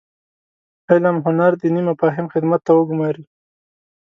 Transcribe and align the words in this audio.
علم 0.91 1.15
هنر 1.25 1.51
دیني 1.61 1.81
مفاهیم 1.89 2.25
خدمت 2.33 2.61
ته 2.65 2.71
وګوماري. 2.75 3.23